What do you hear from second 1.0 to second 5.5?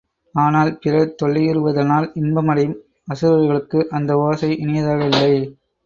தொல்லையுறுவதனால் இன்பம் அடையும் அசுரர்களுக்கு அந்த ஓசை இனியதாக இல்லை.